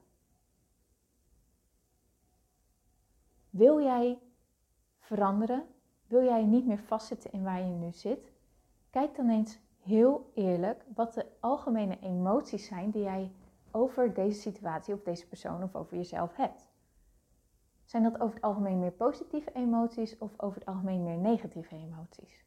Wil 3.50 3.80
jij 3.80 4.18
veranderen? 4.98 5.66
Wil 6.06 6.22
jij 6.22 6.44
niet 6.44 6.66
meer 6.66 6.78
vastzitten 6.78 7.32
in 7.32 7.42
waar 7.42 7.60
je 7.60 7.74
nu 7.74 7.92
zit? 7.92 8.32
Kijk 8.90 9.16
dan 9.16 9.28
eens 9.28 9.58
heel 9.78 10.30
eerlijk 10.34 10.84
wat 10.94 11.14
de 11.14 11.26
algemene 11.40 11.98
emoties 12.00 12.66
zijn 12.66 12.90
die 12.90 13.02
jij 13.02 13.32
over 13.76 14.14
deze 14.14 14.40
situatie 14.40 14.94
of 14.94 15.02
deze 15.02 15.28
persoon 15.28 15.62
of 15.62 15.74
over 15.74 15.96
jezelf 15.96 16.36
hebt. 16.36 16.68
Zijn 17.84 18.02
dat 18.02 18.20
over 18.20 18.34
het 18.34 18.44
algemeen 18.44 18.78
meer 18.78 18.92
positieve 18.92 19.52
emoties 19.52 20.18
of 20.18 20.32
over 20.36 20.58
het 20.58 20.68
algemeen 20.68 21.02
meer 21.02 21.16
negatieve 21.16 21.74
emoties? 21.74 22.44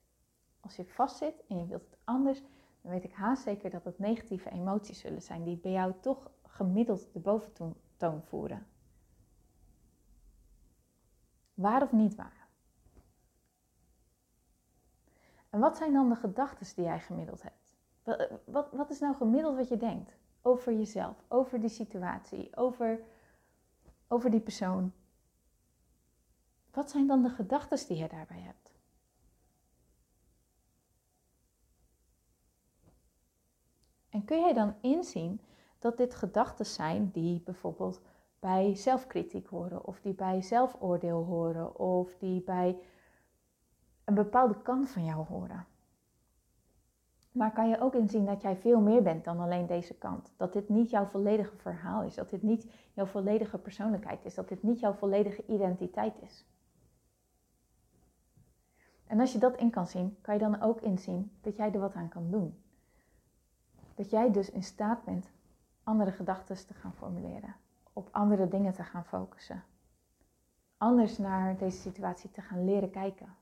Als 0.60 0.76
je 0.76 0.86
vastzit 0.86 1.44
en 1.48 1.58
je 1.58 1.66
wilt 1.66 1.86
het 1.86 1.98
anders, 2.04 2.42
dan 2.82 2.92
weet 2.92 3.04
ik 3.04 3.14
haast 3.14 3.44
zeker 3.44 3.70
dat 3.70 3.84
het 3.84 4.00
negatieve 4.00 4.50
emoties 4.50 5.00
zullen 5.00 5.22
zijn 5.22 5.44
die 5.44 5.58
bij 5.58 5.72
jou 5.72 5.94
toch 6.02 6.32
gemiddeld 6.44 7.14
de 7.14 7.20
boventoon 7.20 8.22
voeren. 8.24 8.68
Waar 11.54 11.82
of 11.82 11.92
niet 11.92 12.16
waar? 12.16 12.48
En 15.50 15.60
wat 15.60 15.78
zijn 15.78 15.94
dan 15.94 16.10
de 16.10 16.16
gedachten 16.16 16.76
die 16.76 16.86
jij 16.86 17.00
gemiddeld 17.00 17.44
hebt? 17.44 17.78
Wat, 18.04 18.30
wat, 18.46 18.72
wat 18.72 18.90
is 18.90 19.00
nou 19.00 19.16
gemiddeld 19.16 19.56
wat 19.56 19.68
je 19.68 19.78
denkt? 19.78 20.18
Over 20.42 20.74
jezelf, 20.74 21.24
over 21.28 21.60
die 21.60 21.70
situatie, 21.70 22.56
over, 22.56 23.00
over 24.08 24.32
die 24.32 24.40
persoon. 24.40 24.94
Wat 26.72 26.90
zijn 26.90 27.08
dan 27.08 27.24
de 27.24 27.30
gedachten 27.30 27.88
die 27.88 27.98
je 27.98 28.08
daarbij 28.08 28.40
hebt? 28.40 28.76
En 34.10 34.26
kun 34.26 34.40
jij 34.40 34.54
dan 34.54 34.76
inzien 34.82 35.42
dat 35.80 35.98
dit 35.98 36.16
gedachten 36.16 36.66
zijn 36.66 37.12
die 37.12 37.42
bijvoorbeeld 37.42 38.02
bij 38.40 38.76
zelfkritiek 38.76 39.48
horen, 39.48 39.86
of 39.86 40.02
die 40.02 40.14
bij 40.14 40.42
zelfoordeel 40.42 41.24
horen, 41.24 41.80
of 41.80 42.16
die 42.18 42.42
bij 42.42 42.80
een 44.04 44.14
bepaalde 44.14 44.62
kant 44.62 44.90
van 44.90 45.06
jou 45.06 45.26
horen? 45.26 45.66
Maar 47.38 47.52
kan 47.52 47.70
je 47.70 47.82
ook 47.82 47.94
inzien 47.94 48.26
dat 48.26 48.42
jij 48.42 48.56
veel 48.56 48.80
meer 48.80 49.04
bent 49.04 49.24
dan 49.24 49.40
alleen 49.40 49.66
deze 49.66 49.94
kant? 49.94 50.34
Dat 50.38 50.54
dit 50.54 50.70
niet 50.70 50.90
jouw 50.90 51.06
volledige 51.06 51.56
verhaal 51.56 52.04
is, 52.04 52.16
dat 52.16 52.30
dit 52.30 52.42
niet 52.42 52.72
jouw 52.94 53.06
volledige 53.06 53.58
persoonlijkheid 53.58 54.26
is, 54.26 54.34
dat 54.34 54.50
dit 54.50 54.64
niet 54.64 54.80
jouw 54.80 54.94
volledige 54.94 55.44
identiteit 55.48 56.14
is. 56.22 56.46
En 59.08 59.20
als 59.20 59.34
je 59.34 59.40
dat 59.40 59.58
in 59.58 59.70
kan 59.70 59.88
zien, 59.88 60.18
kan 60.22 60.34
je 60.34 60.40
dan 60.40 60.62
ook 60.62 60.82
inzien 60.82 61.32
dat 61.42 61.56
jij 61.56 61.74
er 61.74 61.80
wat 61.80 61.94
aan 61.94 62.10
kan 62.10 62.32
doen. 62.32 62.62
Dat 63.96 64.10
jij 64.10 64.32
dus 64.32 64.52
in 64.52 64.64
staat 64.64 65.04
bent 65.04 65.32
andere 65.84 66.12
gedachten 66.12 66.68
te 66.68 66.74
gaan 66.74 66.94
formuleren, 66.94 67.56
op 67.94 68.10
andere 68.12 68.48
dingen 68.48 68.74
te 68.74 68.84
gaan 68.84 69.06
focussen, 69.06 69.64
anders 70.78 71.18
naar 71.18 71.58
deze 71.58 71.78
situatie 71.78 72.32
te 72.32 72.42
gaan 72.42 72.66
leren 72.66 72.90
kijken. 72.90 73.36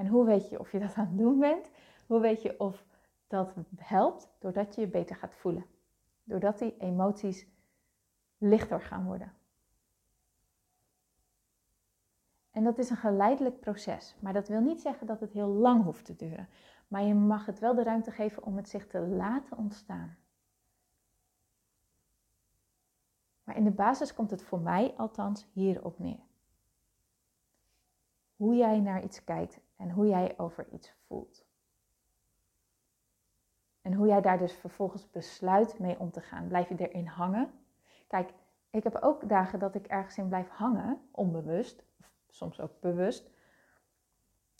En 0.00 0.06
hoe 0.06 0.24
weet 0.24 0.48
je 0.48 0.58
of 0.58 0.72
je 0.72 0.78
dat 0.78 0.94
aan 0.94 1.06
het 1.06 1.18
doen 1.18 1.38
bent? 1.38 1.70
Hoe 2.06 2.20
weet 2.20 2.42
je 2.42 2.60
of 2.60 2.84
dat 3.26 3.54
helpt? 3.76 4.28
Doordat 4.38 4.74
je 4.74 4.80
je 4.80 4.86
beter 4.86 5.16
gaat 5.16 5.34
voelen. 5.34 5.66
Doordat 6.24 6.58
die 6.58 6.76
emoties 6.78 7.46
lichter 8.38 8.80
gaan 8.80 9.04
worden. 9.04 9.32
En 12.50 12.64
dat 12.64 12.78
is 12.78 12.90
een 12.90 12.96
geleidelijk 12.96 13.60
proces. 13.60 14.16
Maar 14.20 14.32
dat 14.32 14.48
wil 14.48 14.60
niet 14.60 14.80
zeggen 14.80 15.06
dat 15.06 15.20
het 15.20 15.32
heel 15.32 15.48
lang 15.48 15.84
hoeft 15.84 16.04
te 16.04 16.16
duren. 16.16 16.48
Maar 16.88 17.02
je 17.02 17.14
mag 17.14 17.46
het 17.46 17.58
wel 17.58 17.74
de 17.74 17.82
ruimte 17.82 18.10
geven 18.10 18.42
om 18.42 18.56
het 18.56 18.68
zich 18.68 18.86
te 18.86 19.00
laten 19.00 19.56
ontstaan. 19.56 20.16
Maar 23.44 23.56
in 23.56 23.64
de 23.64 23.70
basis 23.70 24.14
komt 24.14 24.30
het 24.30 24.42
voor 24.42 24.60
mij 24.60 24.94
althans 24.96 25.46
hierop 25.52 25.98
neer. 25.98 26.20
Hoe 28.36 28.54
jij 28.54 28.80
naar 28.80 29.02
iets 29.02 29.24
kijkt 29.24 29.60
en 29.80 29.90
hoe 29.90 30.06
jij 30.06 30.34
over 30.36 30.68
iets 30.72 30.94
voelt. 31.06 31.44
En 33.82 33.94
hoe 33.94 34.06
jij 34.06 34.20
daar 34.20 34.38
dus 34.38 34.52
vervolgens 34.52 35.10
besluit 35.10 35.78
mee 35.78 35.98
om 35.98 36.10
te 36.10 36.20
gaan. 36.20 36.48
Blijf 36.48 36.68
je 36.68 36.88
erin 36.88 37.06
hangen? 37.06 37.50
Kijk, 38.06 38.32
ik 38.70 38.82
heb 38.82 38.96
ook 39.00 39.28
dagen 39.28 39.58
dat 39.58 39.74
ik 39.74 39.86
ergens 39.86 40.18
in 40.18 40.28
blijf 40.28 40.48
hangen, 40.48 41.00
onbewust, 41.10 41.84
of 41.98 42.12
soms 42.28 42.60
ook 42.60 42.80
bewust. 42.80 43.30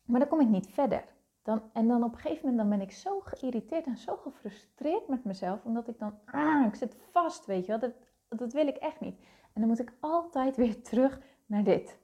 Maar 0.04 0.20
dan 0.20 0.28
kom 0.28 0.40
ik 0.40 0.48
niet 0.48 0.68
verder. 0.68 1.04
Dan, 1.42 1.62
en 1.72 1.88
dan 1.88 2.04
op 2.04 2.12
een 2.12 2.18
gegeven 2.18 2.48
moment 2.48 2.58
dan 2.58 2.78
ben 2.78 2.86
ik 2.86 2.92
zo 2.92 3.20
geïrriteerd 3.20 3.86
en 3.86 3.96
zo 3.96 4.16
gefrustreerd 4.16 5.08
met 5.08 5.24
mezelf, 5.24 5.64
omdat 5.64 5.88
ik 5.88 5.98
dan, 5.98 6.18
ah, 6.24 6.66
ik 6.66 6.74
zit 6.74 6.96
vast, 7.10 7.46
weet 7.46 7.66
je 7.66 7.78
wel, 7.78 7.80
dat, 7.80 7.92
dat 8.28 8.52
wil 8.52 8.66
ik 8.66 8.76
echt 8.76 9.00
niet. 9.00 9.18
En 9.52 9.60
dan 9.60 9.66
moet 9.68 9.80
ik 9.80 9.92
altijd 10.00 10.56
weer 10.56 10.82
terug 10.82 11.20
naar 11.46 11.64
dit. 11.64 11.98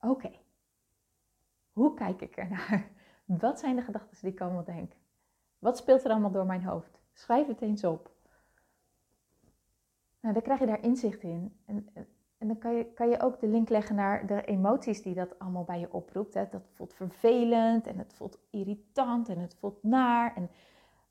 Oké, 0.00 0.30
hoe 1.78 1.94
kijk 1.94 2.20
ik 2.20 2.36
ernaar? 2.36 2.90
Wat 3.44 3.58
zijn 3.58 3.76
de 3.76 3.82
gedachten 3.82 4.16
die 4.20 4.32
ik 4.32 4.40
allemaal 4.40 4.64
denk? 4.64 4.92
Wat 5.58 5.76
speelt 5.76 6.04
er 6.04 6.10
allemaal 6.10 6.30
door 6.30 6.46
mijn 6.46 6.64
hoofd? 6.64 7.00
Schrijf 7.12 7.46
het 7.46 7.60
eens 7.60 7.84
op. 7.84 8.10
Nou, 10.20 10.34
dan 10.34 10.42
krijg 10.42 10.60
je 10.60 10.66
daar 10.66 10.82
inzicht 10.82 11.22
in. 11.22 11.56
En, 11.64 11.88
en 12.38 12.46
dan 12.46 12.58
kan 12.58 12.74
je, 12.74 12.84
kan 12.84 13.08
je 13.08 13.20
ook 13.20 13.40
de 13.40 13.46
link 13.46 13.68
leggen 13.68 13.94
naar 13.94 14.26
de 14.26 14.44
emoties 14.44 15.02
die 15.02 15.14
dat 15.14 15.38
allemaal 15.38 15.64
bij 15.64 15.80
je 15.80 15.92
oproept. 15.92 16.34
Hè. 16.34 16.48
Dat 16.50 16.62
voelt 16.72 16.94
vervelend 16.94 17.86
en 17.86 17.98
het 17.98 18.14
voelt 18.14 18.38
irritant 18.50 19.28
en 19.28 19.38
het 19.38 19.54
voelt 19.54 19.82
naar. 19.82 20.36
En 20.36 20.50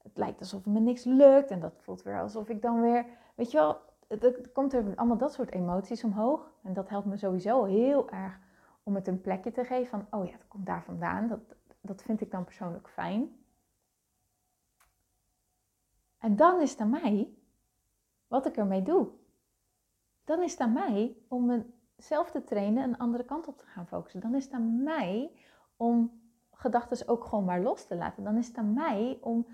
het 0.03 0.17
lijkt 0.17 0.39
alsof 0.39 0.65
me 0.65 0.79
niks 0.79 1.03
lukt. 1.03 1.51
En 1.51 1.59
dat 1.59 1.73
voelt 1.77 2.03
weer 2.03 2.21
alsof 2.21 2.49
ik 2.49 2.61
dan 2.61 2.81
weer, 2.81 3.05
weet 3.35 3.51
je 3.51 3.57
wel, 3.57 3.79
er 4.07 4.49
komt 4.53 4.73
er 4.73 4.95
allemaal 4.95 5.17
dat 5.17 5.33
soort 5.33 5.51
emoties 5.51 6.03
omhoog. 6.03 6.51
En 6.63 6.73
dat 6.73 6.89
helpt 6.89 7.05
me 7.05 7.17
sowieso 7.17 7.63
heel 7.63 8.09
erg 8.09 8.39
om 8.87 8.95
het 8.95 9.07
een 9.07 9.21
plekje 9.21 9.51
te 9.51 9.63
geven 9.63 9.87
van, 9.87 10.19
oh 10.19 10.25
ja, 10.25 10.31
het 10.31 10.47
komt 10.47 10.65
daar 10.65 10.83
vandaan. 10.83 11.27
Dat, 11.27 11.55
dat 11.81 12.01
vind 12.01 12.21
ik 12.21 12.31
dan 12.31 12.43
persoonlijk 12.43 12.89
fijn. 12.89 13.45
En 16.17 16.35
dan 16.35 16.61
is 16.61 16.71
het 16.71 16.79
aan 16.79 16.89
mij 16.89 17.33
wat 18.27 18.45
ik 18.45 18.57
ermee 18.57 18.81
doe. 18.83 19.09
Dan 20.23 20.43
is 20.43 20.51
het 20.51 20.59
aan 20.59 20.73
mij 20.73 21.17
om 21.27 21.65
mezelf 21.95 22.31
te 22.31 22.43
trainen 22.43 22.83
een 22.83 22.97
andere 22.97 23.23
kant 23.23 23.47
op 23.47 23.57
te 23.57 23.65
gaan 23.65 23.87
focussen. 23.87 24.21
Dan 24.21 24.35
is 24.35 24.43
het 24.43 24.53
aan 24.53 24.83
mij 24.83 25.31
om 25.77 26.21
gedachten 26.51 27.07
ook 27.07 27.23
gewoon 27.23 27.45
maar 27.45 27.61
los 27.61 27.85
te 27.85 27.95
laten. 27.95 28.23
Dan 28.23 28.37
is 28.37 28.47
het 28.47 28.57
aan 28.57 28.73
mij 28.73 29.17
om, 29.21 29.47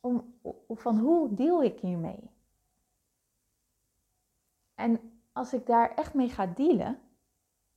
om, 0.00 0.34
van 0.68 0.98
hoe 0.98 1.34
deel 1.34 1.62
ik 1.62 1.80
hiermee. 1.80 2.30
En 4.74 5.20
als 5.32 5.52
ik 5.52 5.66
daar 5.66 5.94
echt 5.94 6.14
mee 6.14 6.28
ga 6.28 6.46
dealen, 6.46 6.98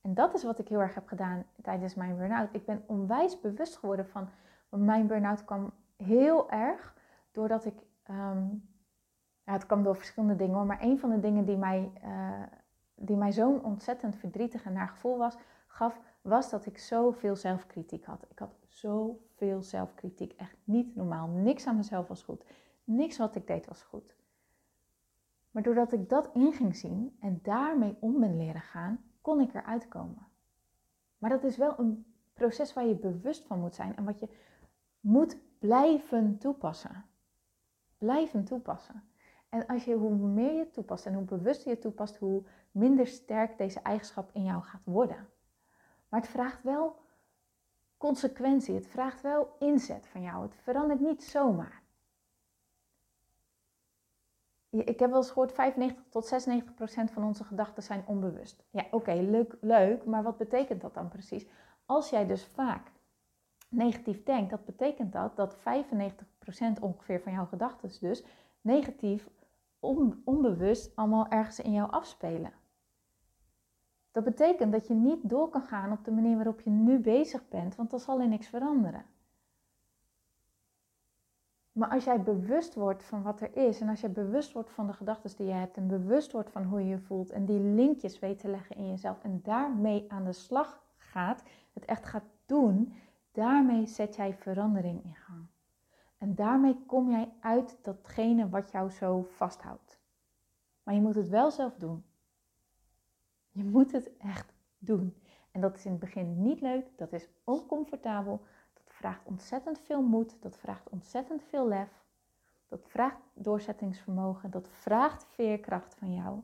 en 0.01 0.13
dat 0.13 0.33
is 0.33 0.43
wat 0.43 0.59
ik 0.59 0.67
heel 0.67 0.81
erg 0.81 0.95
heb 0.95 1.07
gedaan 1.07 1.43
tijdens 1.61 1.95
mijn 1.95 2.17
burn-out. 2.17 2.49
Ik 2.51 2.65
ben 2.65 2.83
onwijs 2.87 3.39
bewust 3.39 3.77
geworden 3.77 4.07
van, 4.07 4.29
mijn 4.69 5.07
burn-out 5.07 5.45
kwam 5.45 5.73
heel 5.97 6.49
erg 6.49 6.95
doordat 7.31 7.65
ik, 7.65 7.75
ehm, 8.03 8.47
het 9.43 9.65
kwam 9.65 9.83
door 9.83 9.95
verschillende 9.95 10.35
dingen 10.35 10.55
hoor, 10.55 10.65
maar 10.65 10.81
een 10.81 10.99
van 10.99 11.09
de 11.09 11.19
dingen 11.19 11.45
die 11.45 11.57
mij, 11.57 11.91
uh, 12.03 12.43
die 12.95 13.15
mij 13.15 13.31
zo'n 13.31 13.63
ontzettend 13.63 14.15
verdrietig 14.15 14.63
en 14.63 14.73
naar 14.73 14.87
gevoel 14.87 15.17
was, 15.17 15.37
gaf, 15.67 15.99
was 16.21 16.49
dat 16.49 16.65
ik 16.65 16.77
zoveel 16.77 17.35
zelfkritiek 17.35 18.05
had. 18.05 18.25
Ik 18.29 18.39
had 18.39 18.55
zoveel 18.67 19.61
zelfkritiek, 19.61 20.33
echt 20.33 20.57
niet 20.63 20.95
normaal. 20.95 21.27
Niks 21.27 21.67
aan 21.67 21.75
mezelf 21.75 22.07
was 22.07 22.23
goed. 22.23 22.45
Niks 22.83 23.17
wat 23.17 23.35
ik 23.35 23.47
deed 23.47 23.65
was 23.67 23.83
goed. 23.83 24.15
Maar 25.51 25.63
doordat 25.63 25.93
ik 25.93 26.09
dat 26.09 26.29
in 26.33 26.53
ging 26.53 26.75
zien 26.75 27.17
en 27.19 27.39
daarmee 27.43 27.97
om 27.99 28.19
ben 28.19 28.37
leren 28.37 28.61
gaan, 28.61 29.10
kon 29.21 29.41
ik 29.41 29.53
eruit 29.53 29.87
komen. 29.87 30.27
Maar 31.17 31.29
dat 31.29 31.43
is 31.43 31.57
wel 31.57 31.79
een 31.79 32.15
proces 32.33 32.73
waar 32.73 32.85
je 32.85 32.95
bewust 32.95 33.45
van 33.45 33.59
moet 33.59 33.75
zijn 33.75 33.95
en 33.95 34.03
wat 34.03 34.19
je 34.19 34.29
moet 34.99 35.37
blijven 35.59 36.37
toepassen. 36.37 37.05
Blijven 37.97 38.43
toepassen. 38.43 39.03
En 39.49 39.67
als 39.67 39.85
je, 39.85 39.95
hoe 39.95 40.15
meer 40.15 40.53
je 40.53 40.69
toepast 40.69 41.05
en 41.05 41.13
hoe 41.13 41.23
bewuster 41.23 41.71
je 41.71 41.77
toepast, 41.77 42.17
hoe 42.17 42.43
minder 42.71 43.07
sterk 43.07 43.57
deze 43.57 43.79
eigenschap 43.79 44.29
in 44.33 44.43
jou 44.43 44.63
gaat 44.63 44.85
worden. 44.85 45.27
Maar 46.09 46.19
het 46.19 46.29
vraagt 46.29 46.63
wel 46.63 46.95
consequentie, 47.97 48.75
het 48.75 48.87
vraagt 48.87 49.21
wel 49.21 49.55
inzet 49.59 50.07
van 50.07 50.21
jou. 50.21 50.43
Het 50.43 50.55
verandert 50.55 50.99
niet 50.99 51.23
zomaar 51.23 51.80
ik 54.71 54.99
heb 54.99 55.09
wel 55.09 55.17
eens 55.17 55.31
gehoord, 55.31 55.51
95 55.51 56.03
tot 56.09 56.25
96 56.25 56.73
procent 56.73 57.11
van 57.11 57.23
onze 57.23 57.43
gedachten 57.43 57.83
zijn 57.83 58.03
onbewust. 58.05 58.63
Ja, 58.69 58.85
oké, 58.91 59.13
leuk, 59.13 59.57
leuk, 59.61 60.05
maar 60.05 60.23
wat 60.23 60.37
betekent 60.37 60.81
dat 60.81 60.93
dan 60.93 61.09
precies? 61.09 61.47
Als 61.85 62.09
jij 62.09 62.25
dus 62.25 62.45
vaak 62.45 62.91
negatief 63.69 64.23
denkt, 64.23 64.49
dat 64.49 64.65
betekent 64.65 65.13
dat 65.13 65.35
dat 65.35 65.55
95 65.55 66.27
procent 66.39 66.79
ongeveer 66.79 67.21
van 67.21 67.31
jouw 67.31 67.45
gedachten 67.45 67.91
dus 67.99 68.25
negatief, 68.61 69.29
onbewust 70.23 70.95
allemaal 70.95 71.27
ergens 71.27 71.59
in 71.59 71.71
jou 71.71 71.91
afspelen. 71.91 72.53
Dat 74.11 74.23
betekent 74.23 74.71
dat 74.71 74.87
je 74.87 74.93
niet 74.93 75.29
door 75.29 75.49
kan 75.49 75.63
gaan 75.63 75.91
op 75.91 76.05
de 76.05 76.11
manier 76.11 76.35
waarop 76.35 76.61
je 76.61 76.69
nu 76.69 76.99
bezig 76.99 77.47
bent, 77.49 77.75
want 77.75 77.89
dan 77.89 77.99
zal 77.99 78.19
er 78.19 78.27
niks 78.27 78.47
veranderen. 78.47 79.05
Maar 81.81 81.89
als 81.89 82.03
jij 82.03 82.21
bewust 82.21 82.75
wordt 82.75 83.03
van 83.03 83.21
wat 83.21 83.41
er 83.41 83.55
is 83.55 83.81
en 83.81 83.89
als 83.89 84.01
jij 84.01 84.11
bewust 84.11 84.51
wordt 84.51 84.71
van 84.71 84.87
de 84.87 84.93
gedachten 84.93 85.37
die 85.37 85.45
je 85.45 85.53
hebt 85.53 85.77
en 85.77 85.87
bewust 85.87 86.31
wordt 86.31 86.49
van 86.49 86.63
hoe 86.63 86.79
je 86.79 86.87
je 86.87 86.99
voelt 86.99 87.29
en 87.29 87.45
die 87.45 87.59
linkjes 87.59 88.19
weet 88.19 88.39
te 88.39 88.47
leggen 88.47 88.75
in 88.75 88.89
jezelf 88.89 89.23
en 89.23 89.39
daarmee 89.43 90.05
aan 90.11 90.23
de 90.23 90.33
slag 90.33 90.83
gaat, 90.97 91.43
het 91.73 91.85
echt 91.85 92.05
gaat 92.05 92.23
doen, 92.45 92.93
daarmee 93.31 93.85
zet 93.85 94.15
jij 94.15 94.33
verandering 94.33 95.03
in 95.03 95.15
gang. 95.15 95.45
En 96.17 96.35
daarmee 96.35 96.83
kom 96.85 97.09
jij 97.09 97.33
uit 97.39 97.77
datgene 97.81 98.49
wat 98.49 98.71
jou 98.71 98.89
zo 98.89 99.21
vasthoudt. 99.21 99.99
Maar 100.83 100.93
je 100.93 101.01
moet 101.01 101.15
het 101.15 101.29
wel 101.29 101.51
zelf 101.51 101.75
doen. 101.75 102.03
Je 103.49 103.63
moet 103.63 103.91
het 103.91 104.17
echt 104.17 104.53
doen. 104.77 105.15
En 105.51 105.61
dat 105.61 105.75
is 105.75 105.85
in 105.85 105.91
het 105.91 105.99
begin 105.99 106.41
niet 106.41 106.61
leuk, 106.61 106.85
dat 106.95 107.13
is 107.13 107.29
oncomfortabel, 107.43 108.41
vraagt 109.01 109.25
ontzettend 109.25 109.79
veel 109.79 110.01
moed, 110.01 110.35
dat 110.41 110.57
vraagt 110.57 110.89
ontzettend 110.89 111.43
veel 111.43 111.67
lef, 111.67 112.05
dat 112.67 112.87
vraagt 112.87 113.21
doorzettingsvermogen, 113.33 114.51
dat 114.51 114.67
vraagt 114.69 115.25
veerkracht 115.25 115.95
van 115.95 116.13
jou. 116.13 116.41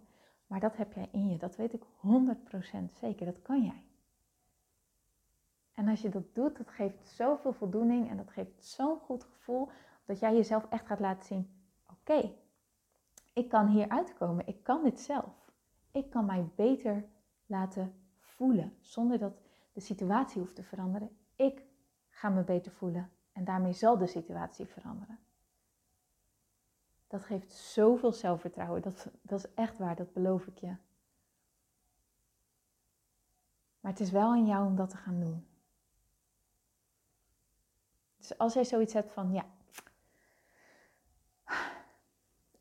Maar 0.48 0.60
dat 0.60 0.78
heb 0.78 0.94
jij 0.94 1.10
in 1.12 1.30
je, 1.30 1.38
dat 1.38 1.56
weet 1.56 1.74
ik 1.74 1.84
100% 1.84 1.88
zeker, 3.00 3.26
dat 3.26 3.42
kan 3.42 3.64
jij. 3.64 3.84
En 5.74 5.88
als 5.88 6.02
je 6.02 6.10
dat 6.10 6.36
doet, 6.36 6.58
dat 6.58 6.70
geeft 6.70 7.08
zoveel 7.08 7.54
voldoening 7.54 8.10
en 8.10 8.18
dat 8.18 8.32
geeft 8.32 8.66
zo'n 8.66 9.00
goed 9.00 9.24
gevoel 9.24 9.70
dat 10.06 10.20
jij 10.20 10.36
jezelf 10.36 10.66
echt 10.70 10.86
gaat 10.86 11.00
laten 11.00 11.26
zien: 11.26 11.50
oké, 11.92 12.34
ik 13.34 13.50
kan 13.50 13.68
hier 13.68 13.90
uitkomen, 13.90 14.48
ik 14.48 14.64
kan 14.64 14.84
dit 14.84 15.00
zelf. 15.00 15.52
Ik 15.92 16.10
kan 16.10 16.26
mij 16.26 16.48
beter 16.56 17.06
laten 17.46 17.94
voelen 18.20 18.74
zonder 18.80 19.20
dat 19.20 19.34
de 19.74 19.80
situatie 19.80 20.42
hoeft 20.42 20.56
te 20.56 20.64
veranderen. 20.64 21.10
Ik 21.36 21.67
ga 22.18 22.30
me 22.30 22.44
beter 22.44 22.72
voelen 22.72 23.12
en 23.32 23.44
daarmee 23.44 23.74
zal 23.74 23.98
de 23.98 24.08
situatie 24.08 24.66
veranderen. 24.66 25.20
Dat 27.08 27.24
geeft 27.24 27.52
zoveel 27.52 28.12
zelfvertrouwen. 28.12 28.82
Dat, 28.82 29.08
dat 29.22 29.40
is 29.40 29.54
echt 29.54 29.78
waar, 29.78 29.96
dat 29.96 30.14
beloof 30.14 30.48
ik 30.48 30.58
je. 30.58 30.76
Maar 33.80 33.92
het 33.92 34.00
is 34.00 34.12
wel 34.12 34.30
aan 34.30 34.46
jou 34.46 34.66
om 34.66 34.76
dat 34.76 34.90
te 34.90 34.98
gaan 34.98 35.20
doen. 35.20 35.48
Dus 38.18 38.38
als 38.38 38.54
jij 38.54 38.66
zoiets 38.66 38.94
hebt 38.94 39.12
van, 39.12 39.32
ja, 39.32 39.46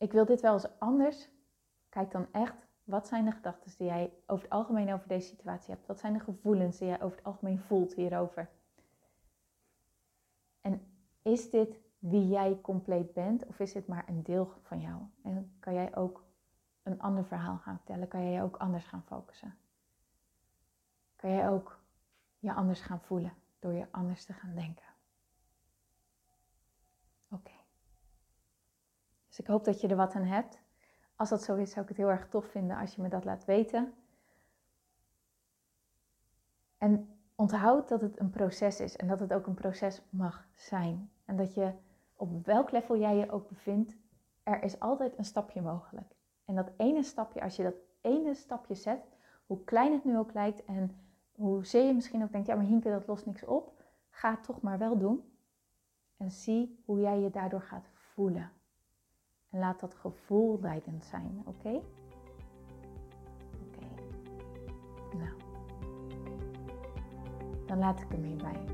ik 0.06 0.12
wil 0.12 0.24
dit 0.24 0.40
wel 0.40 0.52
eens 0.52 0.78
anders, 0.78 1.28
kijk 1.88 2.10
dan 2.10 2.32
echt, 2.32 2.54
wat 2.84 3.08
zijn 3.08 3.24
de 3.24 3.32
gedachten 3.32 3.72
die 3.78 3.86
jij 3.86 4.12
over 4.26 4.44
het 4.44 4.52
algemeen 4.52 4.92
over 4.92 5.08
deze 5.08 5.28
situatie 5.28 5.74
hebt? 5.74 5.86
Wat 5.86 5.98
zijn 5.98 6.12
de 6.12 6.20
gevoelens 6.20 6.78
die 6.78 6.88
jij 6.88 7.02
over 7.02 7.16
het 7.16 7.26
algemeen 7.26 7.58
voelt 7.58 7.94
hierover? 7.94 8.48
Is 11.26 11.50
dit 11.50 11.80
wie 11.98 12.28
jij 12.28 12.60
compleet 12.60 13.12
bent 13.12 13.46
of 13.46 13.58
is 13.58 13.72
dit 13.72 13.86
maar 13.86 14.08
een 14.08 14.22
deel 14.22 14.52
van 14.62 14.80
jou? 14.80 15.02
En 15.22 15.56
kan 15.60 15.74
jij 15.74 15.96
ook 15.96 16.24
een 16.82 17.00
ander 17.00 17.24
verhaal 17.24 17.58
gaan 17.58 17.76
vertellen? 17.76 18.08
Kan 18.08 18.22
jij 18.22 18.32
je 18.32 18.42
ook 18.42 18.56
anders 18.56 18.84
gaan 18.84 19.02
focussen? 19.02 19.58
Kan 21.16 21.30
jij 21.30 21.48
ook 21.48 21.80
je 22.38 22.52
anders 22.52 22.80
gaan 22.80 23.00
voelen 23.00 23.32
door 23.58 23.72
je 23.72 23.86
anders 23.90 24.24
te 24.24 24.32
gaan 24.32 24.54
denken? 24.54 24.86
Oké. 27.28 27.54
Dus 29.28 29.38
ik 29.38 29.46
hoop 29.46 29.64
dat 29.64 29.80
je 29.80 29.88
er 29.88 29.96
wat 29.96 30.14
aan 30.14 30.24
hebt. 30.24 30.58
Als 31.16 31.28
dat 31.28 31.42
zo 31.42 31.54
is, 31.54 31.70
zou 31.70 31.82
ik 31.82 31.88
het 31.88 31.96
heel 31.96 32.10
erg 32.10 32.28
tof 32.28 32.50
vinden 32.50 32.76
als 32.76 32.94
je 32.94 33.02
me 33.02 33.08
dat 33.08 33.24
laat 33.24 33.44
weten. 33.44 33.94
En 36.78 37.18
onthoud 37.34 37.88
dat 37.88 38.00
het 38.00 38.20
een 38.20 38.30
proces 38.30 38.80
is 38.80 38.96
en 38.96 39.08
dat 39.08 39.20
het 39.20 39.32
ook 39.32 39.46
een 39.46 39.54
proces 39.54 40.02
mag 40.10 40.46
zijn. 40.54 41.10
En 41.26 41.36
dat 41.36 41.54
je 41.54 41.72
op 42.16 42.46
welk 42.46 42.70
level 42.70 42.98
jij 42.98 43.16
je 43.16 43.30
ook 43.30 43.48
bevindt, 43.48 43.96
er 44.42 44.62
is 44.62 44.80
altijd 44.80 45.18
een 45.18 45.24
stapje 45.24 45.62
mogelijk. 45.62 46.14
En 46.44 46.54
dat 46.54 46.70
ene 46.76 47.02
stapje, 47.02 47.42
als 47.42 47.56
je 47.56 47.62
dat 47.62 47.74
ene 48.00 48.34
stapje 48.34 48.74
zet, 48.74 49.06
hoe 49.46 49.64
klein 49.64 49.92
het 49.92 50.04
nu 50.04 50.18
ook 50.18 50.32
lijkt 50.32 50.64
en 50.64 50.96
hoezeer 51.34 51.86
je 51.86 51.94
misschien 51.94 52.22
ook 52.22 52.32
denkt, 52.32 52.46
ja 52.46 52.54
maar 52.54 52.64
Hinke, 52.64 52.90
dat 52.90 53.06
lost 53.06 53.26
niks 53.26 53.44
op, 53.44 53.82
ga 54.10 54.30
het 54.30 54.44
toch 54.44 54.60
maar 54.60 54.78
wel 54.78 54.98
doen. 54.98 55.32
En 56.16 56.30
zie 56.30 56.82
hoe 56.84 57.00
jij 57.00 57.20
je 57.20 57.30
daardoor 57.30 57.62
gaat 57.62 57.88
voelen. 57.92 58.50
En 59.50 59.58
laat 59.58 59.80
dat 59.80 59.94
gevoel 59.94 60.60
leidend 60.60 61.04
zijn, 61.04 61.42
oké? 61.44 61.82
Oké. 63.66 63.86
Nou. 65.16 65.36
Dan 67.66 67.78
laat 67.78 68.00
ik 68.00 68.08
hem 68.08 68.22
hierbij. 68.22 68.64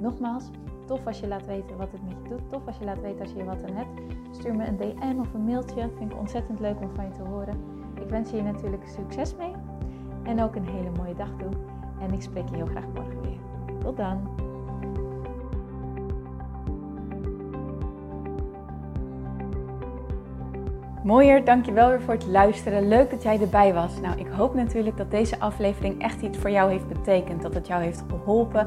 Nogmaals, 0.00 0.50
tof 0.84 1.06
als 1.06 1.20
je 1.20 1.28
laat 1.28 1.46
weten 1.46 1.76
wat 1.76 1.92
het 1.92 2.02
met 2.04 2.16
je 2.22 2.28
doet. 2.28 2.50
Tof 2.50 2.66
als 2.66 2.78
je 2.78 2.84
laat 2.84 3.00
weten 3.00 3.20
als 3.20 3.32
je 3.32 3.38
er 3.38 3.44
wat 3.44 3.64
aan 3.64 3.76
hebt. 3.76 4.00
Stuur 4.30 4.54
me 4.54 4.66
een 4.66 4.76
DM 4.76 5.20
of 5.20 5.34
een 5.34 5.44
mailtje. 5.44 5.88
Vind 5.96 6.12
ik 6.12 6.18
ontzettend 6.18 6.60
leuk 6.60 6.80
om 6.80 6.90
van 6.94 7.04
je 7.04 7.10
te 7.10 7.22
horen. 7.22 7.54
Ik 8.00 8.08
wens 8.08 8.30
je 8.30 8.42
natuurlijk 8.42 8.88
succes 8.88 9.36
mee. 9.36 9.52
En 10.22 10.42
ook 10.42 10.54
een 10.54 10.68
hele 10.68 10.90
mooie 10.96 11.14
dag 11.14 11.30
toe. 11.38 11.50
En 12.00 12.12
ik 12.12 12.22
spreek 12.22 12.48
je 12.48 12.56
heel 12.56 12.66
graag 12.66 12.86
morgen 12.94 13.20
weer. 13.20 13.38
Tot 13.80 13.96
dan. 13.96 14.44
Mooier, 21.04 21.44
dankjewel 21.44 21.88
weer 21.88 22.00
voor 22.02 22.14
het 22.14 22.26
luisteren. 22.26 22.88
Leuk 22.88 23.10
dat 23.10 23.22
jij 23.22 23.40
erbij 23.40 23.74
was. 23.74 24.00
Nou, 24.00 24.18
ik 24.18 24.26
hoop 24.26 24.54
natuurlijk 24.54 24.96
dat 24.96 25.10
deze 25.10 25.40
aflevering 25.40 26.02
echt 26.02 26.22
iets 26.22 26.38
voor 26.38 26.50
jou 26.50 26.70
heeft 26.70 26.88
betekend. 26.88 27.42
Dat 27.42 27.54
het 27.54 27.66
jou 27.66 27.82
heeft 27.82 28.04
geholpen, 28.08 28.66